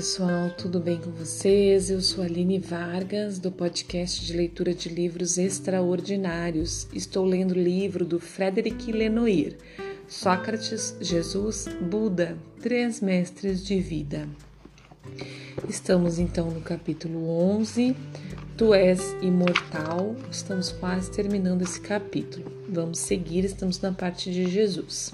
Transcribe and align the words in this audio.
pessoal, 0.00 0.48
tudo 0.56 0.80
bem 0.80 0.98
com 0.98 1.10
vocês? 1.10 1.90
Eu 1.90 2.00
sou 2.00 2.24
Aline 2.24 2.58
Vargas, 2.58 3.38
do 3.38 3.52
podcast 3.52 4.24
de 4.24 4.32
leitura 4.32 4.72
de 4.72 4.88
livros 4.88 5.36
extraordinários. 5.36 6.88
Estou 6.94 7.22
lendo 7.22 7.50
o 7.50 7.62
livro 7.62 8.02
do 8.02 8.18
Frederic 8.18 8.90
Lenoir, 8.90 9.58
Sócrates, 10.08 10.96
Jesus, 11.02 11.68
Buda, 11.82 12.38
Três 12.62 13.02
Mestres 13.02 13.62
de 13.62 13.78
Vida. 13.78 14.26
Estamos 15.68 16.18
então 16.18 16.50
no 16.50 16.62
capítulo 16.62 17.28
11, 17.58 17.94
Tu 18.56 18.72
és 18.72 19.14
imortal. 19.20 20.16
Estamos 20.30 20.72
quase 20.72 21.10
terminando 21.10 21.60
esse 21.60 21.78
capítulo. 21.78 22.50
Vamos 22.66 23.00
seguir, 23.00 23.44
estamos 23.44 23.78
na 23.82 23.92
parte 23.92 24.32
de 24.32 24.48
Jesus. 24.48 25.12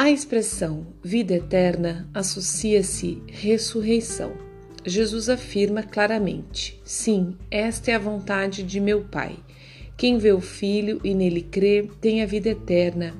A 0.00 0.10
expressão 0.10 0.86
vida 1.04 1.34
eterna 1.34 2.08
associa-se 2.14 3.22
ressurreição. 3.26 4.32
Jesus 4.82 5.28
afirma 5.28 5.82
claramente: 5.82 6.80
sim, 6.82 7.36
esta 7.50 7.90
é 7.90 7.94
a 7.96 7.98
vontade 7.98 8.62
de 8.62 8.80
meu 8.80 9.02
Pai. 9.02 9.36
Quem 9.98 10.16
vê 10.16 10.32
o 10.32 10.40
Filho 10.40 11.02
e 11.04 11.12
nele 11.14 11.42
crê 11.42 11.86
tem 12.00 12.22
a 12.22 12.26
vida 12.26 12.48
eterna, 12.48 13.14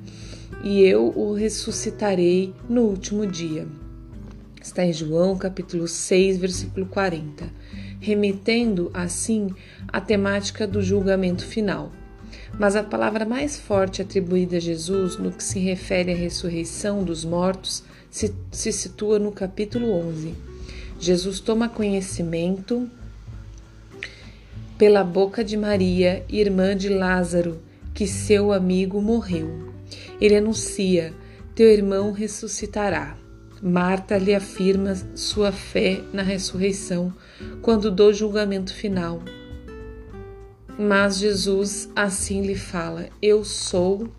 e 0.63 0.81
eu 0.81 1.13
o 1.15 1.35
ressuscitarei 1.35 2.51
no 2.67 2.81
último 2.81 3.27
dia. 3.27 3.67
Está 4.59 4.83
em 4.83 4.91
João 4.91 5.37
capítulo 5.37 5.87
6, 5.87 6.39
versículo 6.39 6.87
40, 6.87 7.47
remetendo 7.99 8.89
assim 8.91 9.49
à 9.87 10.01
temática 10.01 10.65
do 10.65 10.81
julgamento 10.81 11.45
final. 11.45 11.91
Mas 12.59 12.75
a 12.75 12.83
palavra 12.83 13.25
mais 13.25 13.57
forte 13.57 14.01
atribuída 14.01 14.57
a 14.57 14.59
Jesus 14.59 15.17
no 15.17 15.31
que 15.31 15.43
se 15.43 15.59
refere 15.59 16.11
à 16.11 16.15
ressurreição 16.15 17.03
dos 17.03 17.25
mortos 17.25 17.83
se, 18.09 18.33
se 18.51 18.71
situa 18.71 19.17
no 19.17 19.31
capítulo 19.31 19.91
11. 19.91 20.35
Jesus 20.99 21.39
toma 21.39 21.67
conhecimento 21.67 22.87
pela 24.77 25.03
boca 25.03 25.43
de 25.43 25.55
Maria, 25.55 26.23
irmã 26.29 26.75
de 26.75 26.89
Lázaro, 26.89 27.61
que 27.93 28.05
seu 28.05 28.51
amigo 28.51 29.01
morreu. 29.01 29.71
Ele 30.19 30.35
anuncia: 30.35 31.13
Teu 31.55 31.67
irmão 31.67 32.11
ressuscitará. 32.11 33.17
Marta 33.61 34.17
lhe 34.17 34.33
afirma 34.33 34.95
sua 35.15 35.51
fé 35.51 36.01
na 36.11 36.23
ressurreição 36.23 37.13
quando 37.61 37.91
do 37.91 38.11
julgamento 38.11 38.73
final. 38.73 39.21
Mas 40.77 41.17
Jesus 41.17 41.89
assim 41.95 42.41
lhe 42.41 42.55
fala: 42.55 43.09
Eu 43.21 43.43
sou. 43.43 44.09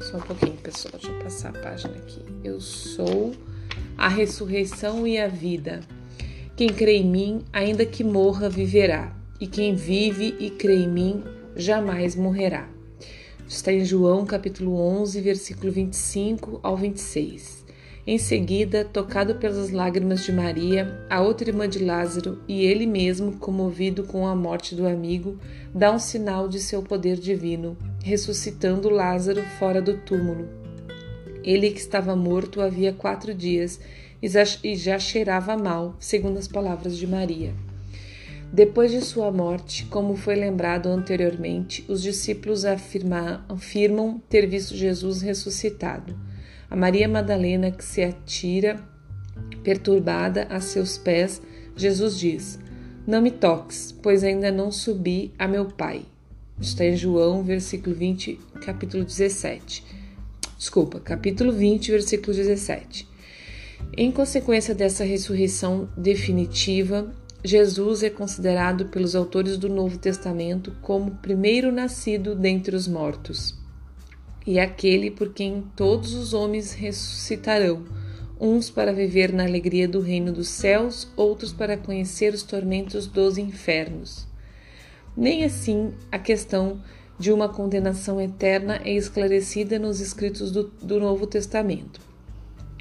Só 0.00 0.16
um 0.16 0.20
pouquinho, 0.20 0.56
pessoal, 0.56 0.92
deixa 0.92 1.08
eu 1.08 1.22
passar 1.22 1.50
a 1.50 1.60
página 1.60 1.94
aqui. 1.96 2.24
Eu 2.42 2.60
sou 2.60 3.34
a 3.96 4.08
ressurreição 4.08 5.06
e 5.06 5.18
a 5.18 5.28
vida. 5.28 5.80
Quem 6.56 6.68
crê 6.68 6.96
em 6.96 7.06
mim, 7.06 7.44
ainda 7.52 7.84
que 7.84 8.02
morra, 8.02 8.48
viverá. 8.48 9.14
E 9.40 9.46
quem 9.46 9.74
vive 9.74 10.34
e 10.40 10.50
crê 10.50 10.76
em 10.76 10.88
mim, 10.88 11.22
jamais 11.54 12.16
morrerá. 12.16 12.68
Está 13.46 13.72
em 13.72 13.84
João 13.84 14.26
capítulo 14.26 14.78
11, 14.78 15.20
versículo 15.20 15.72
25 15.72 16.60
ao 16.62 16.76
26. 16.76 17.57
Em 18.10 18.16
seguida, 18.16 18.86
tocado 18.86 19.34
pelas 19.34 19.68
lágrimas 19.68 20.24
de 20.24 20.32
Maria, 20.32 20.98
a 21.10 21.20
outra 21.20 21.50
irmã 21.50 21.68
de 21.68 21.84
Lázaro 21.84 22.40
e 22.48 22.64
ele 22.64 22.86
mesmo, 22.86 23.32
comovido 23.32 24.02
com 24.02 24.26
a 24.26 24.34
morte 24.34 24.74
do 24.74 24.86
amigo, 24.86 25.38
dá 25.74 25.92
um 25.92 25.98
sinal 25.98 26.48
de 26.48 26.58
seu 26.58 26.82
poder 26.82 27.18
divino, 27.18 27.76
ressuscitando 28.02 28.88
Lázaro 28.88 29.42
fora 29.58 29.82
do 29.82 29.98
túmulo. 29.98 30.48
Ele 31.44 31.70
que 31.70 31.80
estava 31.80 32.16
morto 32.16 32.62
havia 32.62 32.94
quatro 32.94 33.34
dias 33.34 33.78
e 34.22 34.74
já 34.74 34.98
cheirava 34.98 35.54
mal, 35.54 35.94
segundo 36.00 36.38
as 36.38 36.48
palavras 36.48 36.96
de 36.96 37.06
Maria. 37.06 37.52
Depois 38.50 38.90
de 38.90 39.02
sua 39.02 39.30
morte, 39.30 39.84
como 39.84 40.16
foi 40.16 40.34
lembrado 40.34 40.88
anteriormente, 40.88 41.84
os 41.86 42.02
discípulos 42.02 42.64
afirmam 42.64 44.22
ter 44.30 44.46
visto 44.46 44.74
Jesus 44.74 45.20
ressuscitado. 45.20 46.16
A 46.70 46.76
Maria 46.76 47.08
Madalena 47.08 47.70
que 47.70 47.82
se 47.82 48.02
atira, 48.02 48.78
perturbada, 49.62 50.46
a 50.50 50.60
seus 50.60 50.98
pés, 50.98 51.40
Jesus 51.74 52.18
diz: 52.18 52.58
Não 53.06 53.22
me 53.22 53.30
toques, 53.30 53.90
pois 54.02 54.22
ainda 54.22 54.52
não 54.52 54.70
subi 54.70 55.32
a 55.38 55.48
meu 55.48 55.64
Pai. 55.64 56.02
Está 56.60 56.84
em 56.84 56.94
João, 56.94 57.42
versículo 57.42 57.96
20, 57.96 58.38
capítulo 58.66 59.02
17. 59.02 59.82
Desculpa, 60.58 61.00
capítulo 61.00 61.52
20, 61.52 61.90
versículo 61.90 62.36
17. 62.36 63.08
Em 63.96 64.12
consequência 64.12 64.74
dessa 64.74 65.04
ressurreição 65.04 65.88
definitiva, 65.96 67.10
Jesus 67.42 68.02
é 68.02 68.10
considerado 68.10 68.86
pelos 68.86 69.16
autores 69.16 69.56
do 69.56 69.70
Novo 69.70 69.96
Testamento 69.96 70.76
como 70.82 71.12
primeiro 71.12 71.72
nascido 71.72 72.34
dentre 72.34 72.76
os 72.76 72.86
mortos 72.86 73.56
e 74.48 74.58
aquele 74.58 75.10
por 75.10 75.34
quem 75.34 75.62
todos 75.76 76.14
os 76.14 76.32
homens 76.32 76.72
ressuscitarão, 76.72 77.84
uns 78.40 78.70
para 78.70 78.94
viver 78.94 79.30
na 79.30 79.44
alegria 79.44 79.86
do 79.86 80.00
reino 80.00 80.32
dos 80.32 80.48
céus, 80.48 81.06
outros 81.14 81.52
para 81.52 81.76
conhecer 81.76 82.32
os 82.32 82.42
tormentos 82.42 83.06
dos 83.06 83.36
infernos. 83.36 84.26
Nem 85.14 85.44
assim 85.44 85.92
a 86.10 86.18
questão 86.18 86.80
de 87.18 87.30
uma 87.30 87.46
condenação 87.46 88.18
eterna 88.18 88.80
é 88.86 88.92
esclarecida 88.92 89.78
nos 89.78 90.00
escritos 90.00 90.50
do, 90.50 90.72
do 90.80 90.98
Novo 90.98 91.26
Testamento, 91.26 92.00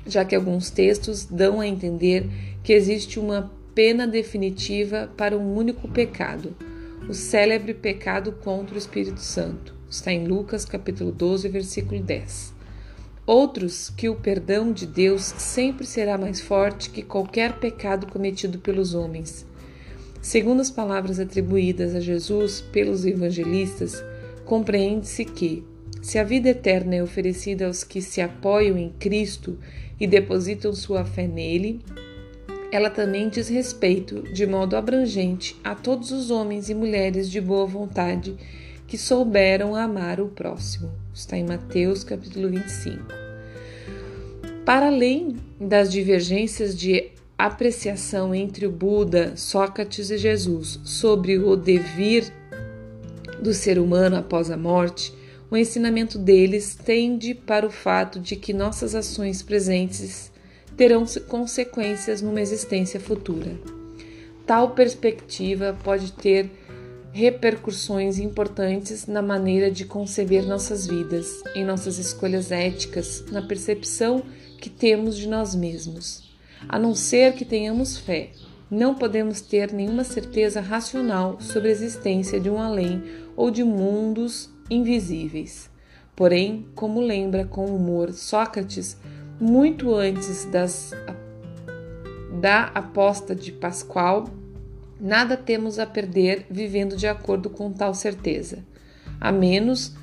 já 0.06 0.24
que 0.24 0.38
alguns 0.38 0.70
textos 0.70 1.26
dão 1.26 1.60
a 1.60 1.68
entender 1.68 2.30
que 2.64 2.72
existe 2.72 3.20
uma 3.20 3.52
pena 3.76 4.08
definitiva 4.08 5.12
para 5.18 5.38
um 5.38 5.54
único 5.54 5.86
pecado, 5.90 6.56
o 7.08 7.14
célebre 7.14 7.74
pecado 7.74 8.34
contra 8.34 8.76
o 8.76 8.78
Espírito 8.78 9.22
Santo. 9.22 9.74
Está 9.90 10.12
em 10.12 10.28
Lucas 10.28 10.66
capítulo 10.66 11.10
12, 11.10 11.48
versículo 11.48 12.02
10. 12.02 12.54
Outros 13.26 13.90
que 13.90 14.10
o 14.10 14.16
perdão 14.16 14.74
de 14.74 14.86
Deus 14.86 15.22
sempre 15.22 15.86
será 15.86 16.18
mais 16.18 16.42
forte 16.42 16.90
que 16.90 17.02
qualquer 17.02 17.60
pecado 17.60 18.08
cometido 18.08 18.60
pelos 18.60 18.94
homens. 18.94 19.46
Segundo 20.22 20.60
as 20.60 20.70
palavras 20.70 21.18
atribuídas 21.18 21.96
a 21.96 22.02
Jesus 22.02 22.60
pelos 22.60 23.06
evangelistas, 23.06 24.04
compreende-se 24.44 25.24
que, 25.24 25.64
se 26.02 26.20
a 26.20 26.26
vida 26.26 26.50
eterna 26.50 26.96
é 26.96 27.04
oferecida 27.04 27.68
aos 27.68 27.86
que 27.86 28.02
se 28.02 28.20
apoiam 28.20 28.78
em 28.78 28.90
Cristo 29.00 29.58
e 29.98 30.06
depositam 30.06 30.74
sua 30.74 31.06
fé 31.06 31.26
nele, 31.26 31.80
ela 32.72 32.90
também 32.90 33.30
diz 33.30 33.48
respeito, 33.48 34.22
de 34.34 34.46
modo 34.46 34.76
abrangente, 34.76 35.56
a 35.64 35.74
todos 35.74 36.12
os 36.12 36.30
homens 36.30 36.70
e 36.70 36.74
mulheres 36.74 37.30
de 37.30 37.40
boa 37.40 37.66
vontade 37.66 38.36
que 38.86 38.98
souberam 38.98 39.76
amar 39.76 40.20
o 40.20 40.28
próximo. 40.28 40.92
Está 41.14 41.38
em 41.38 41.46
Mateus 41.46 42.04
capítulo 42.04 42.50
25. 42.50 43.06
Para 44.66 44.88
além 44.88 45.38
das 45.60 45.92
divergências 45.92 46.78
de 46.78 47.12
apreciação 47.38 48.34
entre 48.34 48.66
o 48.66 48.72
Buda, 48.72 49.34
Sócrates 49.38 50.10
e 50.10 50.18
Jesus 50.18 50.80
sobre 50.84 51.38
o 51.38 51.56
devir 51.56 52.34
do 53.42 53.54
ser 53.54 53.80
humano 53.80 54.18
após 54.18 54.50
a 54.50 54.58
morte, 54.58 55.14
o 55.50 55.56
ensinamento 55.56 56.18
deles 56.18 56.76
tende 56.76 57.34
para 57.34 57.66
o 57.66 57.70
fato 57.70 58.20
de 58.20 58.36
que 58.36 58.52
nossas 58.52 58.94
ações 58.94 59.42
presentes 59.42 60.32
terão 60.78 61.04
consequências 61.28 62.22
numa 62.22 62.40
existência 62.40 63.00
futura. 63.00 63.60
Tal 64.46 64.72
perspectiva 64.72 65.76
pode 65.84 66.14
ter 66.14 66.50
repercussões 67.12 68.20
importantes 68.20 69.08
na 69.08 69.24
maneira 69.24 69.72
de 69.72 69.84
conceber 69.86 70.46
nossas 70.46 70.86
vidas, 70.86 71.44
em 71.56 71.66
nossas 71.66 71.98
escolhas 71.98 72.52
éticas, 72.52 73.26
na 73.32 73.42
percepção 73.42 74.22
que 74.62 74.70
temos 74.70 75.18
de 75.18 75.28
nós 75.28 75.56
mesmos. 75.56 76.32
A 76.70 76.78
não 76.78 76.94
ser 76.94 77.34
que 77.34 77.44
tenhamos 77.44 77.98
fé, 77.98 78.30
não 78.70 78.94
podemos 78.94 79.42
ter 79.42 79.74
nenhuma 79.74 80.04
certeza 80.04 80.62
racional 80.62 81.42
sobre 81.42 81.70
a 81.70 81.72
existência 81.72 82.40
de 82.40 82.50
um 82.50 82.60
além 82.60 83.02
ou 83.36 83.50
de 83.50 83.64
mundos 83.64 84.50
invisíveis. 84.70 85.70
Porém, 86.16 86.68
como 86.76 87.00
lembra 87.00 87.46
com 87.46 87.66
humor 87.66 88.12
Sócrates, 88.12 88.98
muito 89.40 89.94
antes 89.94 90.46
das, 90.46 90.94
da 92.42 92.66
aposta 92.74 93.36
de 93.36 93.52
Pascoal, 93.52 94.26
Nada 95.00 95.38
temos 95.38 95.78
a 95.78 95.86
perder 95.86 96.48
vivendo 96.50 96.96
de 96.96 97.06
acordo 97.06 97.52
com 97.52 97.72
tal 97.72 97.94
certeza, 97.94 98.66
a 99.22 99.32
menos, 99.32 99.94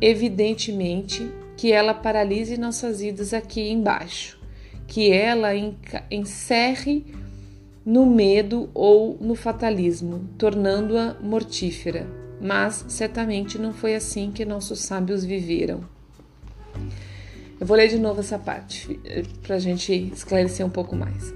evidentemente, 0.00 1.30
que 1.54 1.70
ela 1.70 1.92
paralise 1.92 2.56
nossas 2.56 3.00
vidas 3.00 3.34
aqui 3.34 3.70
embaixo, 3.70 4.40
que 4.86 5.12
ela 5.12 5.50
encerre 6.10 7.04
no 7.84 8.06
medo 8.06 8.70
ou 8.72 9.18
no 9.20 9.34
fatalismo, 9.34 10.26
tornando-a 10.38 11.14
mortífera. 11.20 12.06
Mas 12.40 12.86
certamente 12.88 13.58
não 13.58 13.72
foi 13.72 13.94
assim 13.94 14.32
que 14.32 14.46
nossos 14.46 14.80
sábios 14.80 15.24
viveram. 15.24 15.84
Eu 17.62 17.66
vou 17.66 17.76
ler 17.76 17.86
de 17.86 17.96
novo 17.96 18.18
essa 18.18 18.40
parte 18.40 18.98
para 19.40 19.54
a 19.54 19.58
gente 19.60 19.94
esclarecer 20.12 20.66
um 20.66 20.68
pouco 20.68 20.96
mais. 20.96 21.32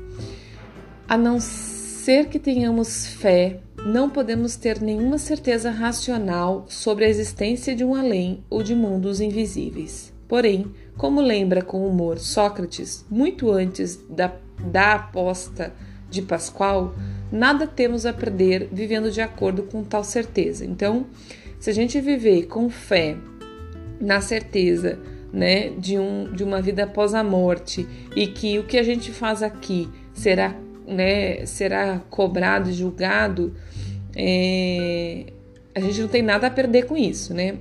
A 1.09 1.17
não 1.17 1.39
ser 1.39 2.27
que 2.27 2.41
tenhamos 2.41 3.07
fé, 3.07 3.61
não 3.87 4.11
podemos 4.11 4.57
ter 4.57 4.81
nenhuma 4.81 5.19
certeza 5.19 5.71
racional 5.71 6.67
sobre 6.69 7.05
a 7.05 7.09
existência 7.09 7.77
de 7.77 7.85
um 7.85 7.95
além 7.95 8.43
ou 8.51 8.61
de 8.61 8.75
mundos 8.75 9.21
invisíveis. 9.21 10.13
Porém, 10.27 10.67
como 10.97 11.21
lembra 11.21 11.63
com 11.63 11.87
humor 11.87 12.19
Sócrates, 12.19 13.07
muito 13.09 13.53
antes 13.53 13.97
da, 14.11 14.35
da 14.59 14.95
aposta 14.95 15.73
de 16.11 16.23
Pascoal, 16.23 16.93
nada 17.31 17.69
temos 17.69 18.05
a 18.05 18.13
perder 18.13 18.69
vivendo 18.73 19.13
de 19.13 19.21
acordo 19.21 19.63
com 19.63 19.85
tal 19.85 20.03
certeza. 20.03 20.67
Então, 20.67 21.07
se 21.61 21.71
a 21.71 21.73
gente 21.73 22.01
viver 22.01 22.47
com 22.49 22.69
fé, 22.69 23.17
na 24.01 24.21
certeza 24.21 24.99
né, 25.37 25.69
de, 25.77 25.99
um, 25.99 26.33
de 26.33 26.43
uma 26.43 26.63
vida 26.63 26.85
após 26.85 27.13
a 27.13 27.23
morte 27.23 27.87
e 28.17 28.27
que 28.27 28.59
o 28.59 28.65
que 28.65 28.79
a 28.79 28.83
gente 28.83 29.13
faz 29.13 29.43
aqui 29.43 29.87
será, 30.15 30.57
né, 30.87 31.45
será 31.45 32.01
cobrado 32.09 32.71
e 32.71 32.73
julgado, 32.73 33.55
é, 34.17 35.27
a 35.75 35.81
gente 35.81 36.01
não 36.01 36.09
tem 36.09 36.23
nada 36.23 36.47
a 36.47 36.51
perder 36.51 36.87
com 36.87 36.97
isso, 36.97 37.35
né? 37.35 37.59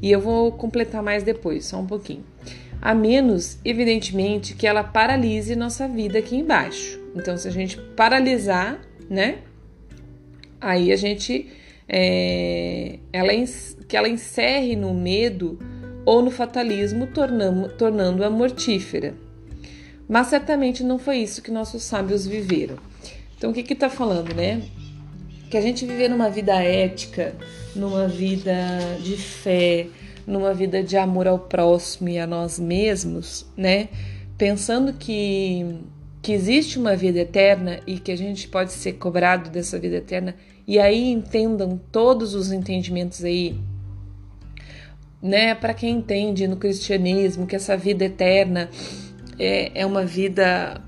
E 0.00 0.12
eu 0.12 0.20
vou 0.20 0.52
completar 0.52 1.02
mais 1.02 1.24
depois, 1.24 1.66
só 1.66 1.80
um 1.80 1.86
pouquinho. 1.86 2.24
A 2.80 2.94
menos, 2.94 3.58
evidentemente, 3.64 4.54
que 4.54 4.64
ela 4.64 4.84
paralise 4.84 5.56
nossa 5.56 5.88
vida 5.88 6.20
aqui 6.20 6.36
embaixo. 6.36 7.00
Então, 7.16 7.36
se 7.36 7.48
a 7.48 7.50
gente 7.50 7.76
paralisar, 7.96 8.80
né? 9.10 9.38
Aí 10.60 10.92
a 10.92 10.96
gente. 10.96 11.48
É, 11.88 13.00
ela, 13.12 13.32
que 13.88 13.96
ela 13.96 14.08
encerre 14.08 14.76
no 14.76 14.94
medo 14.94 15.58
ou 16.04 16.22
no 16.22 16.30
fatalismo, 16.30 17.08
tornando-a 17.78 18.30
mortífera. 18.30 19.14
Mas 20.08 20.26
certamente 20.26 20.82
não 20.82 20.98
foi 20.98 21.18
isso 21.18 21.42
que 21.42 21.50
nossos 21.50 21.82
sábios 21.82 22.26
viveram. 22.26 22.76
Então, 23.36 23.50
o 23.50 23.54
que 23.54 23.72
está 23.72 23.88
falando, 23.88 24.34
né? 24.34 24.60
Que 25.48 25.56
a 25.56 25.60
gente 25.60 25.86
viver 25.86 26.08
numa 26.08 26.28
vida 26.28 26.54
ética, 26.62 27.34
numa 27.74 28.08
vida 28.08 28.52
de 29.02 29.16
fé, 29.16 29.86
numa 30.26 30.52
vida 30.52 30.82
de 30.82 30.96
amor 30.96 31.26
ao 31.26 31.38
próximo 31.38 32.08
e 32.08 32.18
a 32.18 32.26
nós 32.26 32.58
mesmos, 32.58 33.46
né? 33.56 33.88
Pensando 34.36 34.92
que, 34.92 35.80
que 36.20 36.32
existe 36.32 36.78
uma 36.78 36.96
vida 36.96 37.20
eterna 37.20 37.80
e 37.86 37.98
que 37.98 38.12
a 38.12 38.16
gente 38.16 38.48
pode 38.48 38.72
ser 38.72 38.94
cobrado 38.94 39.50
dessa 39.50 39.78
vida 39.78 39.96
eterna, 39.96 40.34
e 40.66 40.78
aí 40.78 41.10
entendam 41.10 41.80
todos 41.90 42.34
os 42.34 42.52
entendimentos 42.52 43.24
aí 43.24 43.58
né, 45.22 45.54
para 45.54 45.74
quem 45.74 45.96
entende 45.96 46.48
no 46.48 46.56
cristianismo 46.56 47.46
que 47.46 47.56
essa 47.56 47.76
vida 47.76 48.04
eterna 48.04 48.70
é, 49.38 49.80
é 49.80 49.86
uma 49.86 50.04
vida 50.04 50.80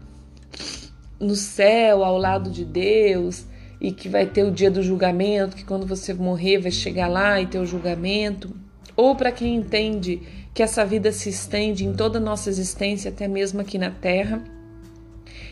no 1.20 1.34
céu, 1.34 2.04
ao 2.04 2.18
lado 2.18 2.50
de 2.50 2.64
Deus, 2.64 3.46
e 3.80 3.92
que 3.92 4.08
vai 4.08 4.26
ter 4.26 4.44
o 4.44 4.50
dia 4.50 4.70
do 4.70 4.82
julgamento, 4.82 5.56
que 5.56 5.64
quando 5.64 5.86
você 5.86 6.12
morrer 6.14 6.58
vai 6.58 6.70
chegar 6.70 7.08
lá 7.08 7.40
e 7.40 7.46
ter 7.46 7.58
o 7.58 7.66
julgamento, 7.66 8.54
ou 8.96 9.14
para 9.14 9.32
quem 9.32 9.56
entende 9.56 10.22
que 10.54 10.62
essa 10.62 10.84
vida 10.84 11.10
se 11.12 11.28
estende 11.28 11.84
em 11.84 11.94
toda 11.94 12.18
a 12.18 12.20
nossa 12.20 12.50
existência, 12.50 13.10
até 13.10 13.26
mesmo 13.26 13.60
aqui 13.60 13.78
na 13.78 13.90
Terra, 13.90 14.42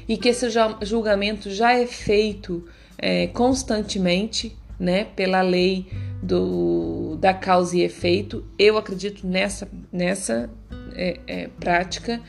e 0.08 0.16
que 0.16 0.28
esse 0.28 0.46
julgamento 0.82 1.50
já 1.50 1.72
é 1.72 1.86
feito 1.86 2.66
é, 2.98 3.28
constantemente, 3.28 4.56
né, 4.78 5.04
pela 5.04 5.42
lei 5.42 5.86
do, 6.22 7.16
da 7.16 7.32
causa 7.32 7.76
e 7.76 7.82
efeito. 7.82 8.44
Eu 8.58 8.76
acredito 8.76 9.26
nessa, 9.26 9.68
nessa 9.92 10.50
é, 10.94 11.20
é, 11.26 11.48
prática. 11.58 12.20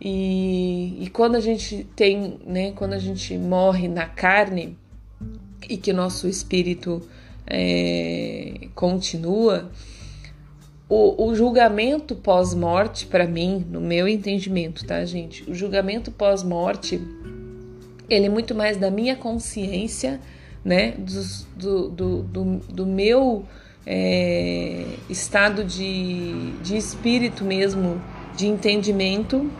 E, 0.00 1.04
e 1.04 1.10
quando 1.10 1.34
a 1.34 1.40
gente 1.40 1.86
tem, 1.94 2.38
né, 2.46 2.72
quando 2.72 2.94
a 2.94 2.98
gente 2.98 3.36
morre 3.36 3.88
na 3.88 4.06
carne 4.06 4.78
e 5.68 5.76
que 5.76 5.92
nosso 5.92 6.26
espírito 6.26 7.02
é, 7.46 8.68
continua, 8.74 9.70
o, 10.88 11.28
o 11.28 11.34
julgamento 11.34 12.16
pós-morte, 12.16 13.06
para 13.06 13.26
mim, 13.26 13.64
no 13.68 13.80
meu 13.80 14.08
entendimento, 14.08 14.84
tá, 14.86 15.04
gente? 15.04 15.48
O 15.48 15.54
julgamento 15.54 16.10
pós-morte, 16.10 17.00
ele 18.08 18.26
é 18.26 18.28
muito 18.28 18.54
mais 18.54 18.76
da 18.76 18.90
minha 18.90 19.14
consciência 19.14 20.20
né, 20.64 20.94
do, 21.56 21.88
do, 21.88 22.22
do, 22.22 22.44
do 22.68 22.86
meu 22.86 23.44
é, 23.86 24.84
estado 25.08 25.64
de, 25.64 26.52
de 26.62 26.76
espírito 26.76 27.44
mesmo, 27.44 28.00
de 28.36 28.46
entendimento 28.46 29.50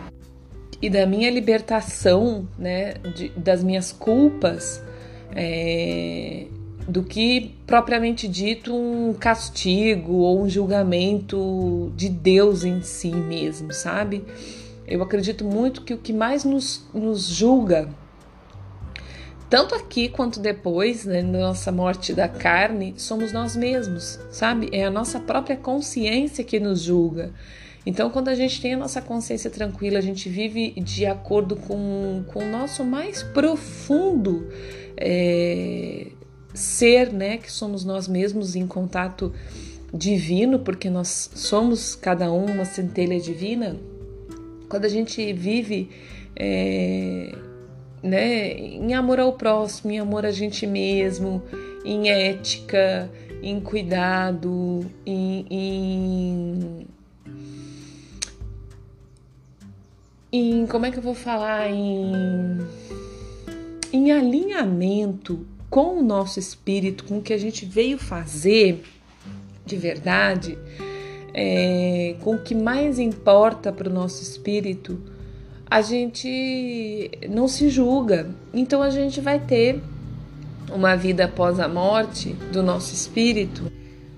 e 0.81 0.89
da 0.89 1.05
minha 1.05 1.29
libertação, 1.29 2.47
né, 2.57 2.93
de, 3.15 3.29
das 3.29 3.63
minhas 3.63 3.91
culpas, 3.91 4.83
é, 5.35 6.47
do 6.87 7.03
que 7.03 7.55
propriamente 7.65 8.27
dito 8.27 8.75
um 8.75 9.13
castigo 9.13 10.13
ou 10.13 10.41
um 10.41 10.49
julgamento 10.49 11.91
de 11.95 12.09
Deus 12.09 12.63
em 12.63 12.81
si 12.81 13.11
mesmo, 13.11 13.71
sabe? 13.71 14.23
Eu 14.87 15.01
acredito 15.01 15.45
muito 15.45 15.83
que 15.83 15.93
o 15.93 15.97
que 15.97 16.11
mais 16.11 16.43
nos, 16.43 16.85
nos 16.93 17.27
julga 17.27 17.87
tanto 19.51 19.75
aqui 19.75 20.07
quanto 20.07 20.39
depois, 20.39 21.03
né, 21.03 21.21
na 21.21 21.39
nossa 21.39 21.73
morte 21.73 22.13
da 22.13 22.29
carne, 22.29 22.93
somos 22.95 23.33
nós 23.33 23.53
mesmos, 23.53 24.17
sabe? 24.31 24.69
É 24.71 24.85
a 24.85 24.89
nossa 24.89 25.19
própria 25.19 25.57
consciência 25.57 26.41
que 26.41 26.57
nos 26.57 26.79
julga. 26.79 27.33
Então, 27.85 28.09
quando 28.09 28.29
a 28.29 28.33
gente 28.33 28.61
tem 28.61 28.75
a 28.75 28.77
nossa 28.77 29.01
consciência 29.01 29.49
tranquila, 29.49 29.97
a 29.99 30.01
gente 30.01 30.29
vive 30.29 30.71
de 30.79 31.05
acordo 31.05 31.57
com, 31.57 32.23
com 32.27 32.45
o 32.45 32.49
nosso 32.49 32.85
mais 32.85 33.23
profundo 33.23 34.47
é, 34.95 36.07
ser, 36.53 37.11
né? 37.11 37.35
Que 37.35 37.51
somos 37.51 37.83
nós 37.83 38.07
mesmos 38.07 38.55
em 38.55 38.65
contato 38.65 39.33
divino, 39.93 40.59
porque 40.59 40.89
nós 40.89 41.29
somos 41.35 41.93
cada 41.93 42.31
um 42.31 42.45
uma 42.45 42.63
centelha 42.63 43.19
divina. 43.19 43.75
Quando 44.69 44.85
a 44.85 44.89
gente 44.89 45.33
vive. 45.33 45.89
É, 46.37 47.35
né, 48.01 48.53
em 48.53 48.93
amor 48.93 49.19
ao 49.19 49.33
próximo, 49.33 49.91
em 49.91 49.99
amor 49.99 50.25
a 50.25 50.31
gente 50.31 50.65
mesmo, 50.65 51.41
em 51.85 52.09
ética, 52.09 53.09
em 53.41 53.59
cuidado, 53.59 54.85
em, 55.05 55.45
em, 55.49 56.87
em 60.31 60.67
como 60.67 60.85
é 60.85 60.91
que 60.91 60.97
eu 60.97 61.03
vou 61.03 61.15
falar 61.15 61.69
em, 61.69 62.59
em 63.91 64.11
alinhamento 64.11 65.45
com 65.69 65.99
o 65.99 66.03
nosso 66.03 66.39
espírito, 66.39 67.05
com 67.05 67.19
o 67.19 67.21
que 67.21 67.33
a 67.33 67.37
gente 67.37 67.65
veio 67.65 67.97
fazer 67.97 68.83
de 69.65 69.77
verdade, 69.77 70.57
é, 71.33 72.15
com 72.19 72.35
o 72.35 72.39
que 72.39 72.53
mais 72.53 72.99
importa 72.99 73.71
para 73.71 73.89
o 73.89 73.93
nosso 73.93 74.21
espírito 74.21 75.01
a 75.71 75.81
gente 75.81 77.09
não 77.29 77.47
se 77.47 77.69
julga. 77.69 78.29
Então 78.53 78.81
a 78.81 78.89
gente 78.89 79.21
vai 79.21 79.39
ter 79.39 79.81
uma 80.69 80.97
vida 80.97 81.23
após 81.23 81.61
a 81.61 81.67
morte 81.69 82.33
do 82.51 82.61
nosso 82.61 82.93
espírito 82.93 83.71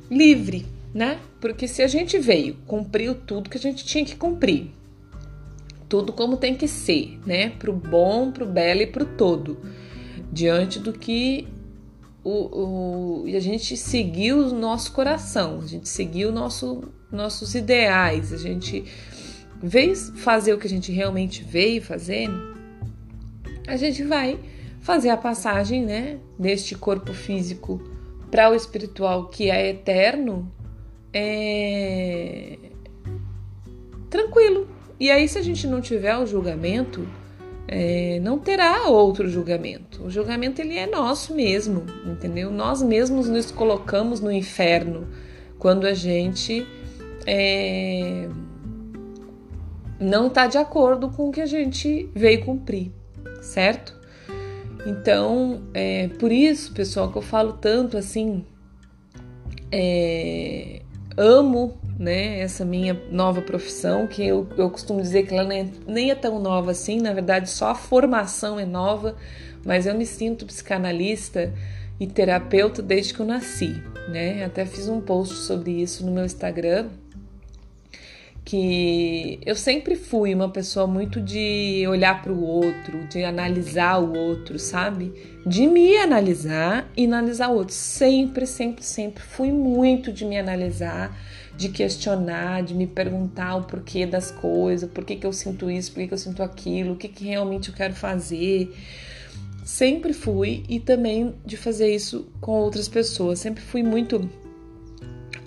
livre, 0.10 0.65
né? 0.91 1.19
Porque 1.39 1.67
se 1.67 1.83
a 1.83 1.88
gente 1.88 2.17
veio, 2.17 2.55
cumpriu 2.65 3.13
tudo 3.13 3.51
que 3.51 3.57
a 3.60 3.62
gente 3.62 3.86
tinha 3.86 4.03
que 4.03 4.15
cumprir, 4.15 4.72
tudo 5.88 6.12
como 6.12 6.38
tem 6.38 6.55
que 6.55 6.67
ser, 6.67 7.19
né? 7.24 7.51
Pro 7.51 7.72
bom, 7.72 8.31
pro 8.31 8.48
belo 8.48 8.81
e 8.81 8.88
pro 8.88 9.05
todo, 9.05 9.60
diante 10.31 10.79
do 10.79 10.91
que 10.91 11.48
o, 12.24 13.22
o, 13.22 13.25
a 13.27 13.39
gente 13.39 13.77
seguiu 13.77 14.48
o 14.48 14.53
nosso 14.55 14.91
coração, 14.91 15.60
a 15.63 15.67
gente 15.67 15.88
seguiu 15.88 16.31
nosso, 16.31 16.83
nossos 17.12 17.53
ideais, 17.53 18.33
a 18.33 18.38
gente 18.38 18.86
veio 19.63 19.96
fazer 19.96 20.53
o 20.53 20.58
que 20.58 20.67
a 20.67 20.70
gente 20.70 20.91
realmente 20.91 21.41
veio 21.41 21.82
fazer, 21.82 22.29
a 23.65 23.77
gente 23.77 24.03
vai 24.03 24.38
fazer 24.82 25.10
a 25.10 25.15
passagem, 25.15 25.86
né, 25.86 26.17
deste 26.38 26.75
corpo 26.75 27.13
físico 27.13 27.82
para 28.29 28.50
o 28.50 28.55
espiritual 28.55 29.29
que 29.29 29.50
é 29.50 29.70
eterno, 29.70 30.51
é... 31.13 32.58
tranquilo. 34.10 34.67
E 35.00 35.10
aí, 35.10 35.27
se 35.29 35.38
a 35.38 35.41
gente 35.41 35.65
não 35.65 35.79
tiver 35.79 36.17
o 36.17 36.25
julgamento, 36.25 37.08
é... 37.65 38.20
não 38.22 38.38
terá 38.38 38.89
outro 38.89 39.29
julgamento. 39.29 40.03
O 40.03 40.10
julgamento 40.10 40.60
ele 40.60 40.77
é 40.77 40.88
nosso 40.88 41.34
mesmo, 41.34 41.86
entendeu? 42.05 42.51
Nós 42.51 42.82
mesmos 42.82 43.29
nos 43.29 43.50
colocamos 43.50 44.20
no 44.20 44.32
inferno 44.32 45.08
quando 45.58 45.86
a 45.86 45.93
gente 45.93 46.67
é 47.25 48.27
não 50.03 50.27
está 50.27 50.48
de 50.48 50.57
acordo 50.57 51.10
com 51.10 51.29
o 51.29 51.31
que 51.31 51.41
a 51.41 51.45
gente 51.45 52.10
veio 52.13 52.43
cumprir, 52.43 52.91
certo? 53.41 54.00
Então, 54.86 55.63
é 55.74 56.10
por 56.19 56.31
isso, 56.31 56.74
pessoal, 56.74 57.12
que 57.12 57.17
eu 57.17 57.22
falo 57.22 57.53
tanto 57.53 57.98
assim. 57.98 58.45
É, 59.72 60.81
amo 61.17 61.79
né? 61.98 62.39
Essa 62.39 62.65
minha 62.65 63.00
nova 63.12 63.41
profissão, 63.41 64.07
que 64.07 64.25
eu, 64.25 64.48
eu 64.57 64.69
costumo 64.69 65.01
dizer 65.01 65.24
que 65.24 65.33
ela 65.33 65.48
nem 65.48 65.62
é, 65.62 65.67
nem 65.88 66.12
é 66.12 66.15
tão 66.15 66.39
nova 66.39 66.72
assim, 66.72 67.00
na 67.00 67.13
verdade, 67.13 67.50
só 67.50 67.69
a 67.69 67.75
formação 67.75 68.60
é 68.60 68.65
nova, 68.65 69.15
mas 69.65 69.86
eu 69.86 69.95
me 69.95 70.05
sinto 70.05 70.45
psicanalista 70.45 71.53
e 72.00 72.07
terapeuta 72.07 72.81
desde 72.81 73.13
que 73.13 73.19
eu 73.19 73.25
nasci, 73.25 73.81
né? 74.10 74.43
Até 74.43 74.65
fiz 74.65 74.88
um 74.88 75.00
post 75.00 75.36
sobre 75.36 75.72
isso 75.72 76.05
no 76.05 76.12
meu 76.12 76.25
Instagram 76.25 76.89
que 78.45 79.39
eu 79.45 79.55
sempre 79.55 79.95
fui 79.95 80.33
uma 80.35 80.50
pessoa 80.50 80.85
muito 80.85 81.21
de 81.21 81.85
olhar 81.88 82.21
para 82.21 82.31
o 82.31 82.43
outro, 82.43 83.07
de 83.07 83.23
analisar 83.23 84.00
o 84.00 84.13
outro, 84.13 84.59
sabe? 84.59 85.13
De 85.45 85.65
me 85.65 85.95
analisar 85.97 86.91
e 86.95 87.05
analisar 87.05 87.50
o 87.50 87.55
outro. 87.55 87.73
Sempre, 87.73 88.45
sempre, 88.45 88.83
sempre 88.83 89.23
fui 89.23 89.51
muito 89.51 90.12
de 90.12 90.25
me 90.25 90.38
analisar, 90.38 91.17
de 91.55 91.69
questionar, 91.69 92.63
de 92.63 92.73
me 92.73 92.85
perguntar 92.85 93.55
o 93.55 93.63
porquê 93.63 94.05
das 94.05 94.29
coisas, 94.29 94.89
por 94.89 95.05
que, 95.05 95.15
que 95.15 95.25
eu 95.25 95.33
sinto 95.33 95.71
isso, 95.71 95.91
por 95.91 96.01
que, 96.01 96.07
que 96.07 96.13
eu 96.13 96.17
sinto 96.17 96.43
aquilo, 96.43 96.93
o 96.93 96.97
que, 96.97 97.07
que 97.07 97.25
realmente 97.25 97.69
eu 97.69 97.75
quero 97.75 97.93
fazer. 97.93 98.75
Sempre 99.63 100.12
fui 100.12 100.65
e 100.67 100.81
também 100.81 101.33
de 101.45 101.55
fazer 101.55 101.95
isso 101.95 102.27
com 102.41 102.51
outras 102.51 102.89
pessoas. 102.89 103.39
Sempre 103.39 103.63
fui 103.63 103.81
muito 103.81 104.29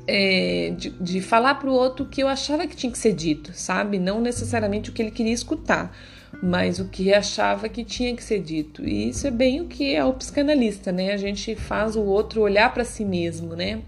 é, 0.06 0.72
de, 0.76 0.90
de, 0.90 1.20
falar 1.20 1.56
para 1.56 1.68
o 1.68 1.72
outro 1.72 2.04
o 2.04 2.08
que 2.08 2.22
eu 2.22 2.28
achava 2.28 2.66
que 2.66 2.76
tinha 2.76 2.90
que 2.90 2.98
ser 2.98 3.12
dito, 3.12 3.52
sabe? 3.54 3.98
Não 3.98 4.20
necessariamente 4.20 4.90
o 4.90 4.92
que 4.92 5.02
ele 5.02 5.10
queria 5.10 5.32
escutar, 5.32 5.96
mas 6.42 6.78
o 6.78 6.88
que 6.88 7.12
achava 7.12 7.68
que 7.68 7.84
tinha 7.84 8.14
que 8.14 8.22
ser 8.22 8.40
dito. 8.40 8.84
E 8.86 9.08
isso 9.08 9.26
é 9.26 9.30
bem 9.30 9.60
o 9.60 9.66
que 9.66 9.94
é 9.94 10.04
o 10.04 10.12
psicanalista, 10.12 10.92
né? 10.92 11.12
A 11.12 11.16
gente 11.16 11.54
faz 11.56 11.96
o 11.96 12.02
outro 12.02 12.42
olhar 12.42 12.72
para 12.72 12.84
si 12.84 13.04
mesmo, 13.04 13.54
né? 13.54 13.80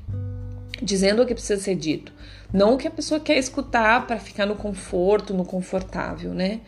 Dizendo 0.83 1.23
o 1.23 1.27
que 1.27 1.35
precisa 1.35 1.61
ser 1.61 1.75
dito, 1.75 2.13
não 2.53 2.75
o 2.75 2.79
que 2.79 2.87
a 2.87 2.91
pessoa 2.91 3.21
quer 3.21 3.37
escutar 3.37 4.07
para 4.07 4.19
ficar 4.19 4.47
no 4.47 4.55
conforto, 4.55 5.35
no 5.35 5.45
confortável, 5.45 6.33
né? 6.33 6.61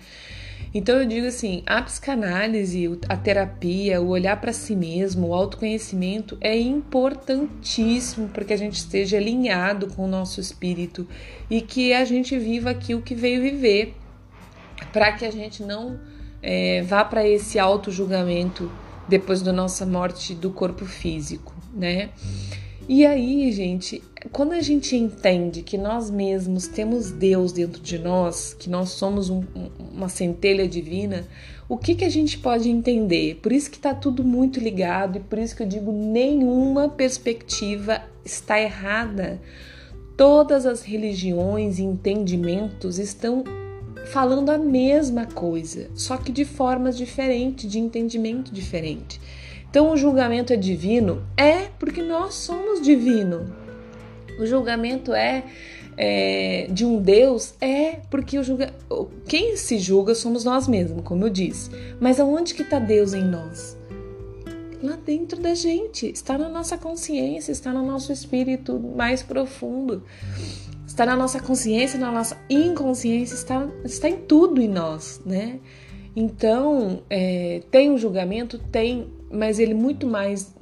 Então 0.73 1.01
eu 1.01 1.07
digo 1.07 1.27
assim, 1.27 1.63
a 1.67 1.83
psicanálise, 1.83 2.99
a 3.09 3.17
terapia, 3.17 4.01
o 4.01 4.09
olhar 4.09 4.41
para 4.41 4.53
si 4.53 4.77
mesmo, 4.77 5.29
o 5.29 5.35
autoconhecimento 5.35 6.39
é 6.41 6.57
importantíssimo 6.57 8.29
para 8.29 8.45
que 8.45 8.53
a 8.53 8.57
gente 8.57 8.77
esteja 8.77 9.17
alinhado 9.17 9.89
com 9.89 10.05
o 10.05 10.09
nosso 10.09 10.41
espírito 10.41 11.09
e 11.51 11.61
que 11.61 11.93
a 11.93 12.05
gente 12.05 12.39
viva 12.39 12.71
aquilo 12.71 13.03
que 13.03 13.17
veio 13.17 13.43
viver, 13.43 13.97
para 14.93 15.13
que 15.13 15.25
a 15.25 15.31
gente 15.33 15.63
não 15.65 15.99
é, 16.41 16.83
vá 16.83 17.05
para 17.05 17.27
esse 17.27 17.59
auto 17.59 17.91
julgamento 17.91 18.71
depois 19.09 19.43
da 19.43 19.53
nossa 19.53 19.85
morte 19.85 20.35
do 20.35 20.51
corpo 20.51 20.85
físico, 20.85 21.53
né? 21.75 22.11
E 22.93 23.07
aí, 23.07 23.53
gente, 23.53 24.03
quando 24.33 24.51
a 24.51 24.61
gente 24.61 24.97
entende 24.97 25.63
que 25.63 25.79
nós 25.79 26.11
mesmos 26.11 26.67
temos 26.67 27.13
Deus 27.13 27.53
dentro 27.53 27.81
de 27.81 27.97
nós, 27.97 28.53
que 28.53 28.69
nós 28.69 28.89
somos 28.89 29.31
um, 29.31 29.45
uma 29.79 30.09
centelha 30.09 30.67
divina, 30.67 31.25
o 31.69 31.79
que, 31.79 31.95
que 31.95 32.05
a 32.05 32.09
gente 32.09 32.37
pode 32.37 32.69
entender? 32.69 33.37
Por 33.37 33.53
isso 33.53 33.71
que 33.71 33.77
está 33.77 33.95
tudo 33.95 34.25
muito 34.25 34.59
ligado 34.59 35.19
e 35.19 35.21
por 35.21 35.39
isso 35.39 35.55
que 35.55 35.63
eu 35.63 35.69
digo 35.69 35.93
nenhuma 35.93 36.89
perspectiva 36.89 38.03
está 38.25 38.61
errada. 38.61 39.41
Todas 40.17 40.67
as 40.67 40.83
religiões 40.83 41.79
e 41.79 41.85
entendimentos 41.85 42.99
estão 42.99 43.45
falando 44.07 44.51
a 44.51 44.59
mesma 44.59 45.27
coisa, 45.27 45.89
só 45.95 46.17
que 46.17 46.33
de 46.33 46.45
formas 46.45 46.99
diferentes, 46.99 47.71
de 47.71 47.79
entendimento 47.79 48.53
diferente. 48.53 49.21
Então 49.71 49.93
o 49.93 49.97
julgamento 49.97 50.53
é 50.53 50.57
divino? 50.57 51.23
É, 51.37 51.69
porque 51.79 52.03
nós 52.03 52.35
somos 52.35 52.83
divino. 52.83 53.55
O 54.41 54.45
julgamento 54.45 55.15
é, 55.15 55.45
é 55.97 56.67
de 56.69 56.85
um 56.85 57.01
Deus? 57.01 57.55
É, 57.61 58.01
porque 58.11 58.37
o 58.37 58.43
julga... 58.43 58.75
quem 59.29 59.57
se 59.57 59.79
julga 59.79 60.15
somos 60.15 60.45
nós 60.45 60.67
mesmos, 60.67 61.03
como 61.05 61.25
eu 61.25 61.31
disse. 61.31 61.71
Mas 62.01 62.19
aonde 62.19 62.53
que 62.53 62.63
está 62.63 62.81
Deus 62.81 63.15
em 63.15 63.23
nós? 63.23 63.79
Lá 64.83 64.97
dentro 64.97 65.41
da 65.41 65.55
gente, 65.55 66.11
está 66.11 66.37
na 66.37 66.49
nossa 66.49 66.77
consciência, 66.77 67.53
está 67.53 67.73
no 67.73 67.87
nosso 67.87 68.13
espírito 68.13 68.79
mais 68.79 69.23
profundo, 69.23 70.03
está 70.87 71.07
na 71.07 71.15
nossa 71.15 71.39
consciência, 71.39 71.99
na 71.99 72.11
nossa 72.11 72.37
inconsciência, 72.49 73.35
está, 73.35 73.69
está 73.85 74.09
em 74.09 74.17
tudo 74.17 74.61
em 74.61 74.69
nós, 74.69 75.21
né? 75.25 75.61
Então, 76.17 77.03
é, 77.09 77.63
tem 77.71 77.91
um 77.91 77.99
julgamento? 77.99 78.59
Tem, 78.59 79.07
mas 79.31 79.59
ele 79.59 79.75
muito 79.75 80.07
mais 80.07 80.55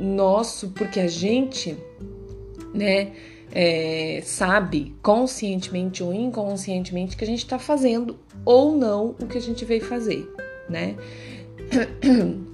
nosso, 0.00 0.70
porque 0.70 1.00
a 1.00 1.08
gente, 1.08 1.76
né, 2.74 3.12
é, 3.52 4.20
sabe 4.24 4.94
conscientemente 5.02 6.02
ou 6.02 6.12
inconscientemente 6.12 7.16
que 7.16 7.24
a 7.24 7.26
gente 7.26 7.40
está 7.40 7.58
fazendo 7.58 8.18
ou 8.44 8.76
não 8.76 9.14
o 9.20 9.26
que 9.26 9.38
a 9.38 9.40
gente 9.40 9.64
veio 9.64 9.84
fazer, 9.84 10.28
né? 10.68 10.96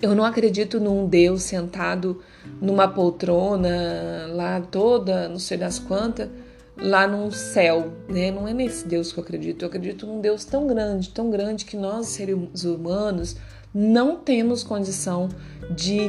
Eu 0.00 0.14
não 0.14 0.24
acredito 0.24 0.80
num 0.80 1.06
Deus 1.06 1.42
sentado 1.42 2.22
numa 2.58 2.88
poltrona 2.88 4.28
lá 4.32 4.58
toda, 4.58 5.28
não 5.28 5.38
sei 5.38 5.58
das 5.58 5.78
quantas, 5.78 6.26
lá 6.74 7.06
num 7.06 7.30
céu, 7.30 7.92
né? 8.08 8.30
Não 8.30 8.48
é 8.48 8.54
nesse 8.54 8.88
Deus 8.88 9.12
que 9.12 9.18
eu 9.18 9.24
acredito. 9.24 9.62
Eu 9.62 9.68
acredito 9.68 10.06
num 10.06 10.18
Deus 10.18 10.46
tão 10.46 10.66
grande, 10.66 11.10
tão 11.10 11.30
grande 11.30 11.66
que 11.66 11.76
nós, 11.76 12.06
seres 12.08 12.64
humanos, 12.64 13.36
não 13.74 14.16
temos 14.16 14.62
condição 14.62 15.28
de, 15.70 16.08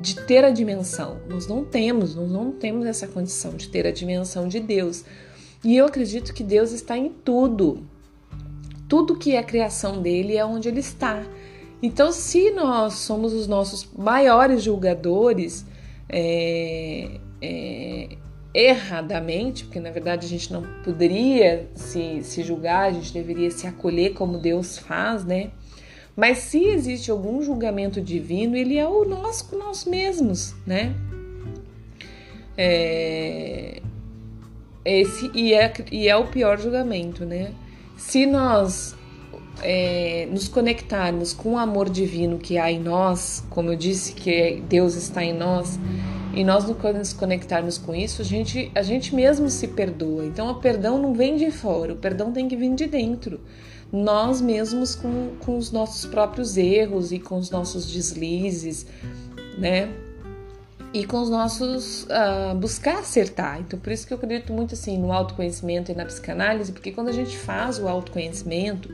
de 0.00 0.20
ter 0.26 0.44
a 0.44 0.50
dimensão. 0.50 1.20
Nós 1.28 1.46
não 1.46 1.64
temos, 1.64 2.14
nós 2.14 2.30
não 2.30 2.52
temos 2.52 2.86
essa 2.86 3.06
condição 3.06 3.52
de 3.52 3.68
ter 3.68 3.86
a 3.86 3.90
dimensão 3.90 4.48
de 4.48 4.58
Deus. 4.60 5.04
E 5.64 5.76
eu 5.76 5.86
acredito 5.86 6.32
que 6.32 6.42
Deus 6.42 6.72
está 6.72 6.96
em 6.96 7.08
tudo. 7.08 7.86
Tudo 8.88 9.16
que 9.16 9.36
é 9.36 9.42
criação 9.42 10.02
dele 10.02 10.36
é 10.36 10.44
onde 10.44 10.68
ele 10.68 10.80
está. 10.80 11.24
Então, 11.82 12.12
se 12.12 12.50
nós 12.50 12.94
somos 12.94 13.32
os 13.32 13.46
nossos 13.46 13.88
maiores 13.96 14.62
julgadores, 14.62 15.66
é, 16.08 17.18
é, 17.40 18.16
erradamente, 18.54 19.64
porque 19.64 19.80
na 19.80 19.90
verdade 19.90 20.26
a 20.26 20.28
gente 20.28 20.52
não 20.52 20.62
poderia 20.84 21.68
se, 21.74 22.22
se 22.22 22.42
julgar, 22.42 22.90
a 22.90 22.92
gente 22.92 23.12
deveria 23.12 23.50
se 23.50 23.66
acolher 23.66 24.12
como 24.12 24.38
Deus 24.38 24.78
faz, 24.78 25.24
né? 25.24 25.50
Mas 26.16 26.38
se 26.38 26.64
existe 26.64 27.10
algum 27.10 27.42
julgamento 27.42 28.00
divino, 28.00 28.56
ele 28.56 28.76
é 28.76 28.86
o 28.86 29.04
nosso 29.04 29.46
com 29.46 29.56
nós 29.56 29.84
mesmos, 29.84 30.54
né? 30.66 30.94
É, 32.56 33.80
esse 34.84 35.30
e 35.34 35.54
é, 35.54 35.72
e 35.90 36.08
é 36.08 36.16
o 36.16 36.26
pior 36.26 36.58
julgamento, 36.58 37.24
né? 37.24 37.52
Se 37.96 38.26
nós 38.26 38.94
é, 39.62 40.28
nos 40.30 40.48
conectarmos 40.48 41.32
com 41.32 41.54
o 41.54 41.58
amor 41.58 41.88
divino 41.88 42.38
que 42.38 42.58
há 42.58 42.70
em 42.70 42.80
nós, 42.80 43.44
como 43.48 43.70
eu 43.70 43.76
disse 43.76 44.12
que 44.12 44.62
Deus 44.68 44.94
está 44.94 45.24
em 45.24 45.32
nós, 45.32 45.78
e 46.34 46.44
nós 46.44 46.64
nos 46.64 47.12
conectarmos 47.12 47.76
com 47.76 47.94
isso, 47.94 48.22
a 48.22 48.24
gente, 48.24 48.72
a 48.74 48.82
gente 48.82 49.14
mesmo 49.14 49.50
se 49.50 49.68
perdoa. 49.68 50.24
Então, 50.24 50.50
o 50.50 50.54
perdão 50.54 50.98
não 50.98 51.12
vem 51.12 51.36
de 51.36 51.50
fora, 51.50 51.92
o 51.92 51.96
perdão 51.96 52.32
tem 52.32 52.48
que 52.48 52.56
vir 52.56 52.74
de 52.74 52.86
dentro. 52.86 53.40
Nós 53.92 54.40
mesmos 54.40 54.94
com, 54.94 55.32
com 55.40 55.58
os 55.58 55.70
nossos 55.70 56.06
próprios 56.06 56.56
erros 56.56 57.12
e 57.12 57.18
com 57.18 57.36
os 57.36 57.50
nossos 57.50 57.92
deslizes, 57.92 58.86
né? 59.58 59.90
E 60.94 61.04
com 61.04 61.20
os 61.20 61.28
nossos. 61.28 62.04
Uh, 62.04 62.54
buscar 62.56 63.00
acertar. 63.00 63.60
Então, 63.60 63.78
por 63.78 63.92
isso 63.92 64.06
que 64.06 64.14
eu 64.14 64.16
acredito 64.16 64.52
muito 64.54 64.72
assim 64.72 64.96
no 64.96 65.12
autoconhecimento 65.12 65.92
e 65.92 65.94
na 65.94 66.06
psicanálise, 66.06 66.72
porque 66.72 66.92
quando 66.92 67.08
a 67.08 67.12
gente 67.12 67.36
faz 67.36 67.78
o 67.78 67.86
autoconhecimento 67.86 68.88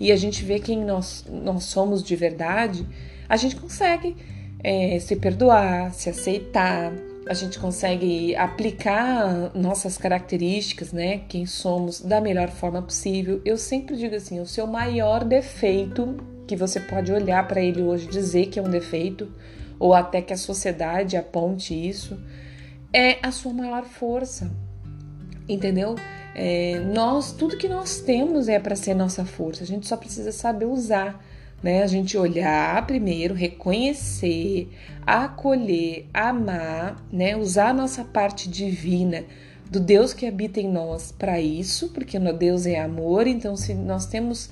e 0.00 0.10
a 0.10 0.16
gente 0.16 0.42
vê 0.42 0.58
quem 0.58 0.82
nós, 0.82 1.26
nós 1.30 1.64
somos 1.64 2.02
de 2.02 2.16
verdade, 2.16 2.86
a 3.28 3.36
gente 3.36 3.56
consegue 3.56 4.16
é, 4.62 4.98
se 4.98 5.16
perdoar, 5.16 5.92
se 5.92 6.10
aceitar, 6.10 6.92
a 7.28 7.34
gente 7.34 7.58
consegue 7.58 8.34
aplicar 8.36 9.54
nossas 9.54 9.98
características, 9.98 10.92
né? 10.92 11.18
Quem 11.28 11.44
somos 11.44 12.00
da 12.00 12.20
melhor 12.20 12.48
forma 12.48 12.80
possível. 12.80 13.40
Eu 13.44 13.58
sempre 13.58 13.96
digo 13.96 14.14
assim: 14.14 14.40
o 14.40 14.46
seu 14.46 14.66
maior 14.66 15.24
defeito, 15.24 16.16
que 16.46 16.56
você 16.56 16.80
pode 16.80 17.12
olhar 17.12 17.46
para 17.46 17.60
ele 17.60 17.82
hoje 17.82 18.06
e 18.06 18.10
dizer 18.10 18.46
que 18.46 18.58
é 18.58 18.62
um 18.62 18.70
defeito, 18.70 19.30
ou 19.78 19.92
até 19.92 20.22
que 20.22 20.32
a 20.32 20.38
sociedade 20.38 21.16
aponte 21.16 21.74
isso, 21.74 22.18
é 22.92 23.18
a 23.22 23.30
sua 23.30 23.52
maior 23.52 23.84
força. 23.84 24.50
Entendeu? 25.46 25.96
É, 26.34 26.78
nós, 26.94 27.32
tudo 27.32 27.56
que 27.56 27.68
nós 27.68 28.00
temos 28.00 28.48
é 28.48 28.58
para 28.58 28.76
ser 28.76 28.94
nossa 28.94 29.24
força. 29.24 29.64
A 29.64 29.66
gente 29.66 29.86
só 29.86 29.96
precisa 29.96 30.32
saber 30.32 30.66
usar 30.66 31.22
né? 31.62 31.82
A 31.82 31.86
gente 31.86 32.16
olhar 32.16 32.86
primeiro, 32.86 33.34
reconhecer, 33.34 34.68
acolher, 35.06 36.06
amar, 36.12 37.04
né? 37.12 37.36
Usar 37.36 37.70
a 37.70 37.74
nossa 37.74 38.04
parte 38.04 38.48
divina 38.48 39.24
do 39.70 39.80
Deus 39.80 40.14
que 40.14 40.26
habita 40.26 40.60
em 40.60 40.68
nós 40.68 41.12
para 41.12 41.40
isso, 41.40 41.90
porque 41.90 42.18
Deus 42.18 42.66
é 42.66 42.80
amor, 42.80 43.26
então 43.26 43.54
se 43.54 43.74
nós 43.74 44.06
temos 44.06 44.50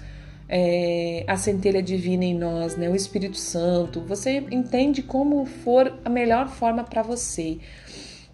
é, 0.49 1.25
a 1.27 1.37
centelha 1.37 1.83
divina 1.83 2.25
em 2.25 2.35
nós, 2.35 2.77
né? 2.77 2.89
O 2.89 2.95
Espírito 2.95 3.37
Santo, 3.37 4.01
você 4.01 4.45
entende 4.51 5.03
como 5.03 5.45
for 5.47 5.93
a 6.05 6.11
melhor 6.11 6.49
forma 6.49 6.85
para 6.85 7.03
você, 7.03 7.59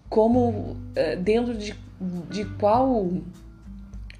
como 0.09 0.75
é, 0.95 1.15
dentro 1.15 1.55
de 1.55 1.75
de 2.29 2.45
qual 2.45 3.11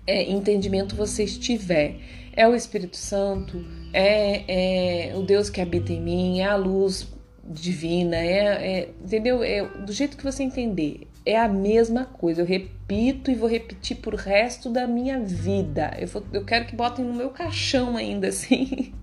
é, 0.07 0.29
entendimento 0.31 0.95
você 0.95 1.23
estiver. 1.23 1.97
É 2.35 2.47
o 2.47 2.55
Espírito 2.55 2.97
Santo, 2.97 3.63
é, 3.93 5.11
é, 5.11 5.15
o 5.15 5.21
Deus 5.21 5.49
que 5.49 5.61
habita 5.61 5.93
em 5.93 6.01
mim, 6.01 6.39
é 6.39 6.45
a 6.45 6.55
luz 6.55 7.07
divina, 7.45 8.15
é, 8.15 8.79
é 8.79 8.89
entendeu? 9.03 9.43
É, 9.43 9.63
do 9.63 9.93
jeito 9.93 10.17
que 10.17 10.23
você 10.23 10.43
entender. 10.43 11.07
É 11.25 11.39
a 11.39 11.47
mesma 11.47 12.03
coisa. 12.03 12.41
Eu 12.41 12.45
repito 12.45 13.31
e 13.31 13.35
vou 13.35 13.47
repetir 13.47 13.97
por 13.97 14.13
resto 14.15 14.69
da 14.69 14.85
minha 14.85 15.19
vida. 15.19 15.95
Eu, 15.97 16.07
vou, 16.07 16.23
eu 16.33 16.43
quero 16.43 16.65
que 16.65 16.75
botem 16.75 17.05
no 17.05 17.13
meu 17.13 17.29
caixão 17.29 17.95
ainda, 17.95 18.27
assim. 18.29 18.93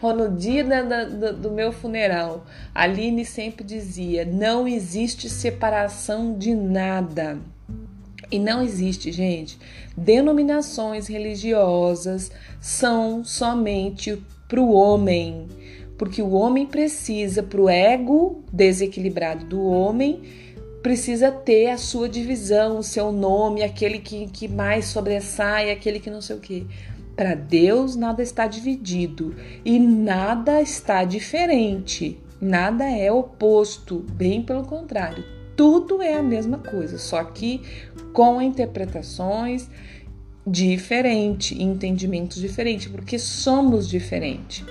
Ou 0.00 0.14
no 0.14 0.36
dia 0.36 0.62
da, 0.62 0.82
da, 0.82 1.32
do 1.32 1.50
meu 1.50 1.72
funeral. 1.72 2.46
Aline 2.72 3.24
sempre 3.24 3.64
dizia: 3.64 4.24
não 4.24 4.68
existe 4.68 5.28
separação 5.28 6.38
de 6.38 6.54
nada. 6.54 7.40
E 8.30 8.38
não 8.38 8.62
existe, 8.62 9.10
gente. 9.10 9.58
Denominações 9.96 11.06
religiosas 11.06 12.30
são 12.60 13.24
somente 13.24 14.22
para 14.46 14.60
o 14.60 14.72
homem, 14.72 15.46
porque 15.96 16.22
o 16.22 16.32
homem 16.32 16.66
precisa, 16.66 17.42
para 17.42 17.60
o 17.60 17.68
ego 17.68 18.44
desequilibrado 18.52 19.46
do 19.46 19.62
homem, 19.64 20.22
precisa 20.82 21.30
ter 21.30 21.68
a 21.70 21.78
sua 21.78 22.08
divisão, 22.08 22.78
o 22.78 22.82
seu 22.82 23.10
nome, 23.12 23.62
aquele 23.62 23.98
que, 23.98 24.26
que 24.28 24.46
mais 24.46 24.86
sobressai, 24.86 25.70
aquele 25.70 25.98
que 25.98 26.10
não 26.10 26.20
sei 26.20 26.36
o 26.36 26.40
quê. 26.40 26.64
Para 27.16 27.34
Deus, 27.34 27.96
nada 27.96 28.22
está 28.22 28.46
dividido. 28.46 29.34
E 29.64 29.78
nada 29.78 30.62
está 30.62 31.02
diferente, 31.02 32.18
nada 32.40 32.88
é 32.88 33.10
oposto, 33.10 34.06
bem 34.12 34.42
pelo 34.42 34.64
contrário, 34.64 35.24
tudo 35.58 36.00
é 36.00 36.14
a 36.14 36.22
mesma 36.22 36.58
coisa, 36.58 36.98
só 36.98 37.24
que 37.24 37.60
com 38.12 38.40
interpretações 38.40 39.68
diferentes, 40.46 41.58
entendimentos 41.58 42.40
diferentes, 42.40 42.86
porque 42.86 43.18
somos 43.18 43.88
diferentes. 43.88 44.64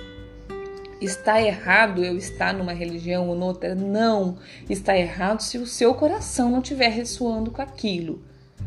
Está 0.98 1.42
errado 1.42 2.02
eu 2.02 2.16
estar 2.16 2.54
numa 2.54 2.72
religião 2.72 3.28
ou 3.28 3.36
noutra? 3.36 3.74
Não. 3.74 4.38
Está 4.68 4.96
errado 4.96 5.42
se 5.42 5.58
o 5.58 5.66
seu 5.66 5.92
coração 5.94 6.50
não 6.50 6.60
estiver 6.60 6.88
ressoando 6.88 7.50
com 7.50 7.60
aquilo. 7.60 8.22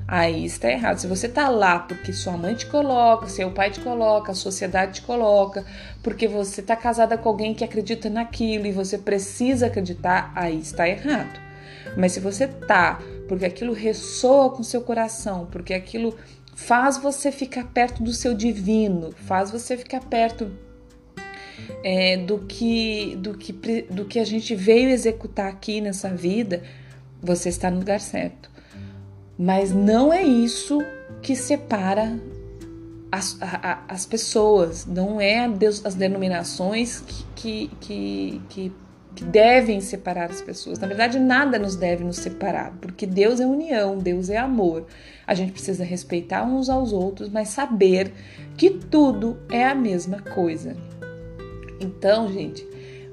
Aí 0.07 0.45
está 0.45 0.69
errado. 0.69 0.99
Se 0.99 1.07
você 1.07 1.25
está 1.25 1.49
lá 1.49 1.79
porque 1.79 2.13
sua 2.13 2.37
mãe 2.37 2.53
te 2.53 2.67
coloca, 2.67 3.27
seu 3.27 3.49
pai 3.49 3.71
te 3.71 3.79
coloca, 3.79 4.31
a 4.31 4.35
sociedade 4.35 4.93
te 4.93 5.01
coloca, 5.01 5.65
porque 6.03 6.27
você 6.27 6.61
está 6.61 6.75
casada 6.75 7.17
com 7.17 7.27
alguém 7.27 7.55
que 7.55 7.63
acredita 7.63 8.11
naquilo 8.11 8.67
e 8.67 8.71
você 8.71 8.97
precisa 8.97 9.65
acreditar, 9.65 10.31
aí 10.35 10.59
está 10.59 10.87
errado. 10.87 11.50
Mas 11.97 12.13
se 12.13 12.19
você 12.19 12.47
tá 12.47 12.99
porque 13.27 13.45
aquilo 13.45 13.73
ressoa 13.73 14.49
com 14.49 14.61
seu 14.61 14.81
coração, 14.81 15.47
porque 15.49 15.73
aquilo 15.73 16.15
faz 16.53 16.97
você 16.97 17.31
ficar 17.31 17.65
perto 17.67 18.03
do 18.03 18.13
seu 18.13 18.33
divino, 18.33 19.11
faz 19.25 19.49
você 19.49 19.77
ficar 19.77 20.01
perto 20.01 20.51
é, 21.83 22.17
do, 22.17 22.39
que, 22.39 23.15
do, 23.15 23.37
que, 23.37 23.53
do 23.89 24.05
que 24.05 24.19
a 24.19 24.25
gente 24.25 24.53
veio 24.53 24.89
executar 24.89 25.47
aqui 25.47 25.79
nessa 25.79 26.09
vida, 26.09 26.61
você 27.21 27.49
está 27.49 27.71
no 27.71 27.79
lugar 27.79 27.99
certo. 27.99 28.51
Mas 29.37 29.71
não 29.71 30.11
é 30.11 30.23
isso 30.23 30.79
que 31.21 31.35
separa 31.35 32.19
as, 33.11 33.37
a, 33.41 33.83
as 33.87 34.05
pessoas, 34.05 34.85
não 34.85 35.19
é 35.19 35.49
as 35.83 35.95
denominações 35.95 37.01
que, 37.01 37.25
que, 37.35 37.71
que, 37.79 38.41
que 38.49 38.71
que 39.15 39.23
devem 39.23 39.81
separar 39.81 40.29
as 40.29 40.41
pessoas. 40.41 40.79
Na 40.79 40.87
verdade, 40.87 41.19
nada 41.19 41.59
nos 41.59 41.75
deve 41.75 42.03
nos 42.03 42.17
separar, 42.17 42.77
porque 42.81 43.05
Deus 43.05 43.39
é 43.39 43.45
união, 43.45 43.97
Deus 43.97 44.29
é 44.29 44.37
amor. 44.37 44.85
A 45.27 45.33
gente 45.33 45.51
precisa 45.51 45.83
respeitar 45.83 46.43
uns 46.43 46.69
aos 46.69 46.93
outros, 46.93 47.29
mas 47.29 47.49
saber 47.49 48.13
que 48.57 48.69
tudo 48.69 49.37
é 49.49 49.65
a 49.65 49.75
mesma 49.75 50.21
coisa. 50.21 50.75
Então, 51.79 52.31
gente, 52.31 52.65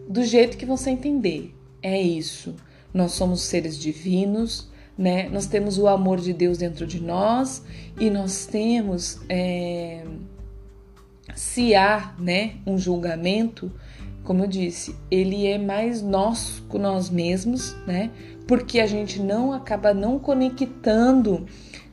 do 0.09 0.23
jeito 0.25 0.57
que 0.57 0.67
você 0.67 0.91
entender, 0.91 1.55
é 1.83 2.01
isso. 2.01 2.55
Nós 2.93 3.13
somos 3.13 3.43
seres 3.43 3.79
divinos, 3.79 4.69
né? 4.97 5.29
Nós 5.29 5.47
temos 5.47 5.79
o 5.79 5.87
amor 5.87 6.19
de 6.19 6.33
Deus 6.33 6.59
dentro 6.59 6.87
de 6.87 7.01
nós 7.01 7.63
e 8.01 8.11
nós 8.11 8.47
temos, 8.47 9.21
é, 9.29 10.05
se 11.35 11.75
há, 11.75 12.15
né, 12.19 12.57
um 12.67 12.77
julgamento, 12.77 13.71
como 14.29 14.43
eu 14.43 14.47
disse, 14.47 14.95
ele 15.11 15.47
é 15.47 15.57
mais 15.57 16.03
nós 16.03 16.63
com 16.69 16.77
nós 16.77 17.09
mesmos, 17.09 17.75
né? 17.87 18.11
Porque 18.47 18.79
a 18.79 18.87
gente 18.87 19.23
não 19.23 19.55
acaba 19.55 19.95
não 19.95 20.19
conectando 20.19 21.47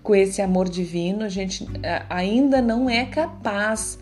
com 0.04 0.14
esse 0.14 0.42
amor 0.42 0.68
divino, 0.68 1.24
a 1.24 1.30
gente 1.30 1.66
ainda 2.10 2.62
não 2.62 2.90
é 2.90 3.06
capaz 3.06 3.98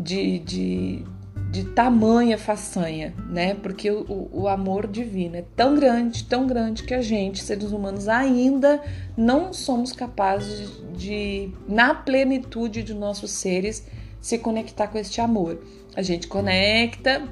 de, 0.00 0.40
de, 0.40 1.04
de 1.52 1.62
tamanha 1.76 2.36
façanha, 2.36 3.14
né? 3.30 3.54
Porque 3.54 3.88
o, 3.88 4.28
o 4.32 4.48
amor 4.48 4.88
divino 4.88 5.36
é 5.36 5.44
tão 5.54 5.76
grande, 5.76 6.24
tão 6.24 6.44
grande 6.44 6.82
que 6.82 6.92
a 6.92 7.00
gente, 7.00 7.40
seres 7.40 7.70
humanos, 7.70 8.08
ainda 8.08 8.82
não 9.16 9.52
somos 9.52 9.92
capazes 9.92 10.82
de, 10.96 11.52
na 11.68 11.94
plenitude 11.94 12.82
de 12.82 12.92
nossos 12.92 13.30
seres, 13.30 13.86
se 14.20 14.38
conectar 14.38 14.88
com 14.88 14.98
este 14.98 15.20
amor. 15.20 15.62
A 15.94 16.02
gente 16.02 16.26
conecta 16.26 17.22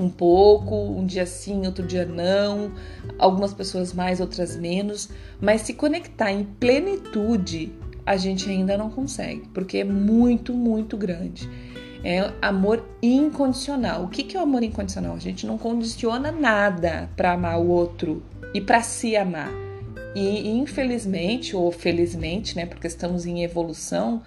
um 0.00 0.10
pouco, 0.10 0.74
um 0.74 1.04
dia 1.04 1.26
sim, 1.26 1.66
outro 1.66 1.86
dia 1.86 2.04
não, 2.04 2.72
algumas 3.18 3.52
pessoas 3.52 3.92
mais, 3.92 4.20
outras 4.20 4.56
menos, 4.56 5.08
mas 5.40 5.62
se 5.62 5.74
conectar 5.74 6.32
em 6.32 6.44
plenitude, 6.44 7.72
a 8.04 8.16
gente 8.16 8.48
ainda 8.48 8.76
não 8.76 8.90
consegue, 8.90 9.42
porque 9.52 9.78
é 9.78 9.84
muito, 9.84 10.52
muito 10.52 10.96
grande 10.96 11.48
é 12.02 12.32
amor 12.40 12.84
incondicional. 13.02 14.04
O 14.04 14.08
que, 14.08 14.22
que 14.22 14.36
é 14.36 14.40
o 14.40 14.42
amor 14.42 14.62
incondicional? 14.62 15.14
A 15.14 15.18
gente 15.18 15.46
não 15.46 15.58
condiciona 15.58 16.32
nada 16.32 17.10
para 17.16 17.32
amar 17.32 17.60
o 17.60 17.68
outro 17.68 18.22
e 18.54 18.60
para 18.60 18.82
se 18.82 19.16
amar. 19.16 19.50
E 20.14 20.48
infelizmente, 20.48 21.54
ou 21.54 21.70
felizmente, 21.70 22.56
né, 22.56 22.66
porque 22.66 22.86
estamos 22.86 23.26
em 23.26 23.44
evolução, 23.44 24.22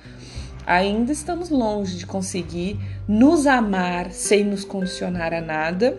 ainda 0.65 1.11
estamos 1.11 1.49
longe 1.49 1.97
de 1.97 2.05
conseguir 2.05 2.79
nos 3.07 3.47
amar 3.47 4.11
sem 4.11 4.43
nos 4.43 4.63
condicionar 4.63 5.33
a 5.33 5.41
nada 5.41 5.97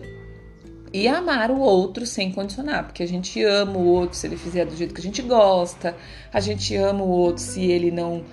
e 0.93 1.09
amar 1.09 1.51
o 1.51 1.59
outro 1.59 2.05
sem 2.05 2.31
condicionar, 2.31 2.85
porque 2.85 3.03
a 3.03 3.05
gente 3.05 3.43
ama 3.43 3.77
o 3.77 3.85
outro 3.85 4.15
se 4.15 4.27
ele 4.27 4.37
fizer 4.37 4.65
do 4.65 4.73
jeito 4.77 4.93
que 4.93 5.01
a 5.01 5.03
gente 5.03 5.21
gosta, 5.21 5.93
a 6.31 6.39
gente 6.39 6.73
ama 6.77 7.03
o 7.03 7.09
outro 7.09 7.43
se 7.43 7.69
ele 7.69 7.91
não, 7.91 8.23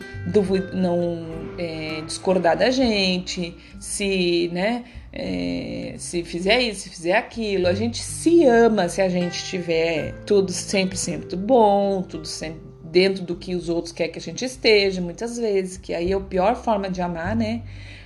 não 0.73 1.27
é, 1.59 2.03
discordar 2.03 2.57
da 2.57 2.71
gente, 2.71 3.57
se, 3.81 4.49
né, 4.53 4.85
é, 5.13 5.97
se 5.99 6.23
fizer 6.23 6.61
isso, 6.61 6.83
se 6.83 6.91
fizer 6.91 7.17
aquilo, 7.17 7.67
a 7.67 7.75
gente 7.75 7.99
se 7.99 8.45
ama 8.45 8.89
se 8.89 9.03
a 9.03 9.09
gente 9.09 9.43
tiver 9.45 10.15
tudo 10.25 10.53
sempre 10.53 10.97
sempre 10.97 11.35
bom, 11.35 12.01
tudo 12.03 12.27
sempre 12.29 12.72
dentro 12.93 13.25
do 13.25 13.35
que 13.35 13.55
os 13.55 13.69
outros 13.69 13.93
querem 13.93 14.13
que 14.13 14.19
a 14.19 14.23
gente 14.23 14.45
esteja, 14.45 15.01
muitas 15.01 15.39
vezes, 15.39 15.79
que 15.79 15.95
aí 15.95 16.13
é 16.13 16.15
a 16.15 16.21
pior 16.21 16.55
forma 16.55 16.91
de 16.91 17.01
amar, 17.01 17.35
né? 17.35 17.63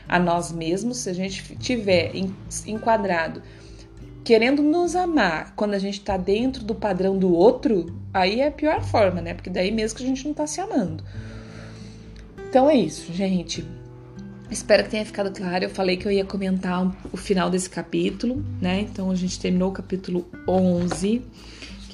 A 0.09 0.19
nós 0.19 0.53
mesmos, 0.53 0.99
se 0.99 1.11
a 1.11 1.13
gente 1.13 1.57
tiver 1.57 2.13
enquadrado 2.67 3.43
querendo 4.27 4.61
nos 4.61 4.97
amar 4.97 5.55
quando 5.55 5.75
a 5.75 5.79
gente 5.79 6.01
tá 6.01 6.17
dentro 6.17 6.65
do 6.65 6.75
padrão 6.75 7.17
do 7.17 7.33
outro, 7.33 7.97
aí 8.13 8.41
é 8.41 8.49
a 8.49 8.51
pior 8.51 8.83
forma, 8.83 9.21
né? 9.21 9.35
Porque 9.35 9.49
daí 9.49 9.71
mesmo 9.71 9.99
que 9.99 10.03
a 10.03 10.07
gente 10.07 10.27
não 10.27 10.35
tá 10.35 10.49
se 10.49 10.61
amando. 10.61 11.05
Então 12.49 12.69
é 12.69 12.75
isso, 12.75 13.13
gente. 13.13 13.65
Espero 14.51 14.83
que 14.83 14.91
tenha 14.91 15.07
ficado 15.07 15.31
claro. 15.33 15.65
Eu 15.65 15.71
falei 15.71 15.97
que 15.97 16.09
eu 16.09 16.11
ia 16.11 16.25
comentar 16.25 16.93
o 17.13 17.17
final 17.17 17.49
desse 17.49 17.71
capítulo, 17.71 18.45
né? 18.61 18.81
Então 18.81 19.13
a 19.13 19.15
gente 19.15 19.39
terminou 19.39 19.71
o 19.71 19.73
capítulo 19.73 20.27
11, 20.49 21.23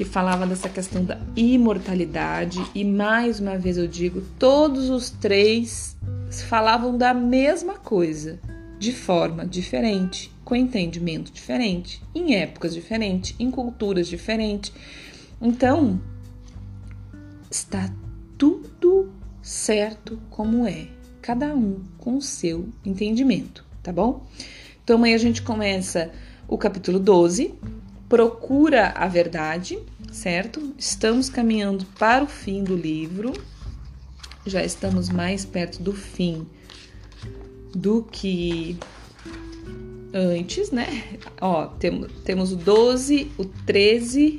que 0.02 0.04
falava 0.04 0.44
dessa 0.44 0.68
questão 0.68 1.04
da 1.04 1.16
imortalidade. 1.36 2.60
E 2.74 2.84
mais 2.84 3.38
uma 3.38 3.56
vez 3.56 3.78
eu 3.78 3.86
digo: 3.86 4.20
todos 4.36 4.90
os 4.90 5.10
três 5.10 5.96
falavam 6.48 6.98
da 6.98 7.14
mesma 7.14 7.74
coisa, 7.74 8.40
de 8.80 8.92
forma 8.92 9.46
diferente 9.46 10.32
com 10.44 10.56
entendimento 10.56 11.32
diferente, 11.32 12.02
em 12.12 12.34
épocas 12.34 12.74
diferentes, 12.74 13.34
em 13.38 13.48
culturas 13.48 14.08
diferentes. 14.08 14.72
Então, 15.40 16.00
está 17.48 17.88
tudo 18.36 19.12
certo 19.40 20.18
como 20.30 20.66
é, 20.66 20.88
cada 21.20 21.54
um 21.54 21.80
com 21.96 22.16
o 22.16 22.22
seu 22.22 22.68
entendimento, 22.84 23.64
tá 23.84 23.92
bom? 23.92 24.26
Então, 24.82 24.96
amanhã 24.96 25.14
a 25.14 25.18
gente 25.18 25.42
começa 25.42 26.10
o 26.48 26.58
capítulo 26.58 26.98
12, 26.98 27.54
procura 28.08 28.88
a 28.88 29.06
verdade, 29.06 29.78
certo? 30.12 30.74
Estamos 30.78 31.28
caminhando 31.28 31.84
para 31.98 32.22
o 32.22 32.28
fim 32.28 32.62
do 32.62 32.76
livro, 32.76 33.32
já 34.46 34.62
estamos 34.64 35.08
mais 35.08 35.44
perto 35.44 35.82
do 35.82 35.92
fim 35.92 36.46
do 37.74 38.02
que 38.02 38.76
antes, 40.12 40.70
né? 40.70 41.18
Ó, 41.40 41.66
tem, 41.66 42.06
temos 42.24 42.52
o 42.52 42.56
12, 42.56 43.32
o 43.38 43.44
13 43.44 44.38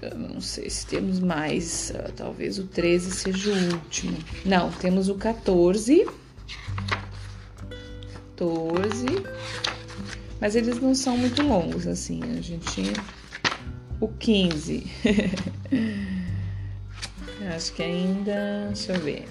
Eu 0.00 0.16
não 0.16 0.40
sei 0.40 0.70
se 0.70 0.86
temos 0.86 1.18
mais. 1.18 1.90
Uh, 1.90 2.12
talvez 2.12 2.58
o 2.58 2.64
13 2.64 3.10
seja 3.10 3.50
o 3.50 3.74
último. 3.74 4.16
Não, 4.44 4.70
temos 4.70 5.08
o 5.08 5.16
14. 5.16 6.06
14. 8.36 9.06
Mas 10.40 10.54
eles 10.54 10.80
não 10.80 10.94
são 10.94 11.16
muito 11.16 11.42
longos, 11.42 11.86
assim. 11.86 12.20
A 12.38 12.40
gente. 12.40 12.92
O 14.00 14.08
15. 14.08 14.86
Acho 17.54 17.72
que 17.72 17.82
ainda. 17.82 18.68
Deixa 18.68 18.92
eu 18.92 19.00
ver. 19.00 19.24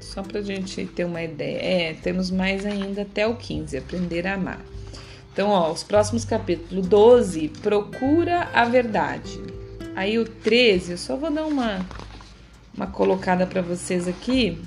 Só 0.00 0.22
pra 0.22 0.42
gente 0.42 0.84
ter 0.86 1.04
uma 1.04 1.22
ideia. 1.22 1.58
É, 1.58 1.94
temos 1.94 2.30
mais 2.30 2.66
ainda 2.66 3.02
até 3.02 3.26
o 3.26 3.36
15, 3.36 3.76
aprender 3.76 4.26
a 4.26 4.34
amar. 4.34 4.60
Então, 5.32 5.48
ó, 5.48 5.72
os 5.72 5.82
próximos 5.82 6.24
capítulos. 6.24 6.86
12, 6.86 7.48
procura 7.60 8.48
a 8.52 8.64
verdade. 8.64 9.40
Aí 9.96 10.18
o 10.18 10.24
13, 10.24 10.92
eu 10.92 10.98
só 10.98 11.16
vou 11.16 11.30
dar 11.30 11.46
uma, 11.46 11.86
uma 12.76 12.86
colocada 12.86 13.46
para 13.46 13.62
vocês 13.62 14.08
aqui, 14.08 14.60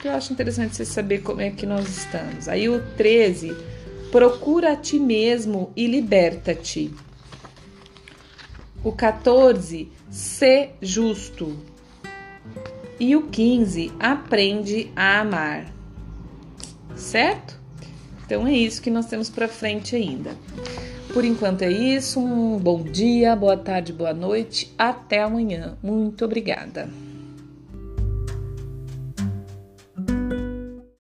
que 0.00 0.06
eu 0.06 0.12
acho 0.12 0.32
interessante 0.32 0.76
você 0.76 0.84
saber 0.84 1.18
como 1.18 1.40
é 1.40 1.50
que 1.50 1.66
nós 1.66 1.88
estamos. 1.88 2.48
Aí 2.48 2.68
o 2.68 2.80
13, 2.96 3.56
procura 4.10 4.72
a 4.72 4.76
ti 4.76 4.98
mesmo 4.98 5.72
e 5.76 5.86
liberta-te. 5.86 6.92
O 8.82 8.92
14, 8.92 9.90
ser 10.10 10.74
justo. 10.80 11.56
E 12.98 13.14
o 13.14 13.28
15, 13.28 13.92
aprende 13.98 14.90
a 14.96 15.20
amar. 15.20 15.72
Certo? 16.96 17.58
Então 18.24 18.46
é 18.46 18.52
isso 18.52 18.82
que 18.82 18.90
nós 18.90 19.06
temos 19.06 19.30
para 19.30 19.48
frente 19.48 19.94
ainda. 19.94 20.36
Por 21.12 21.24
enquanto 21.24 21.62
é 21.62 21.70
isso. 21.70 22.20
Um 22.20 22.58
bom 22.58 22.82
dia, 22.82 23.34
boa 23.34 23.56
tarde, 23.56 23.92
boa 23.92 24.12
noite. 24.12 24.72
Até 24.76 25.22
amanhã. 25.22 25.76
Muito 25.82 26.24
obrigada. 26.24 26.88